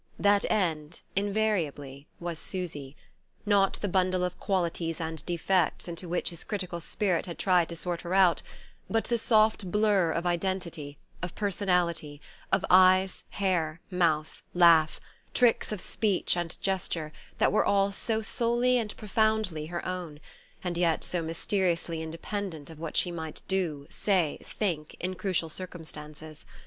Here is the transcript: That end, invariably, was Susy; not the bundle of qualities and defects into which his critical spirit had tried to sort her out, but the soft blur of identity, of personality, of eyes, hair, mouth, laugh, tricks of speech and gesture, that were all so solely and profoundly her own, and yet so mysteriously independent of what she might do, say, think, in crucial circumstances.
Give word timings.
That 0.17 0.49
end, 0.49 1.01
invariably, 1.15 2.07
was 2.19 2.39
Susy; 2.39 2.95
not 3.45 3.73
the 3.75 3.87
bundle 3.87 4.23
of 4.23 4.39
qualities 4.39 4.99
and 4.99 5.23
defects 5.27 5.87
into 5.87 6.09
which 6.09 6.31
his 6.31 6.43
critical 6.43 6.79
spirit 6.79 7.27
had 7.27 7.37
tried 7.37 7.69
to 7.69 7.75
sort 7.75 8.01
her 8.01 8.15
out, 8.15 8.41
but 8.89 9.03
the 9.03 9.19
soft 9.19 9.69
blur 9.69 10.11
of 10.11 10.25
identity, 10.25 10.97
of 11.21 11.35
personality, 11.35 12.19
of 12.51 12.65
eyes, 12.71 13.23
hair, 13.29 13.79
mouth, 13.91 14.41
laugh, 14.55 14.99
tricks 15.35 15.71
of 15.71 15.79
speech 15.79 16.35
and 16.35 16.59
gesture, 16.63 17.13
that 17.37 17.51
were 17.51 17.63
all 17.63 17.91
so 17.91 18.23
solely 18.23 18.79
and 18.79 18.97
profoundly 18.97 19.67
her 19.67 19.85
own, 19.85 20.19
and 20.63 20.79
yet 20.79 21.03
so 21.03 21.21
mysteriously 21.21 22.01
independent 22.01 22.71
of 22.71 22.79
what 22.79 22.97
she 22.97 23.11
might 23.11 23.43
do, 23.47 23.85
say, 23.91 24.39
think, 24.41 24.95
in 24.99 25.13
crucial 25.13 25.47
circumstances. 25.47 26.43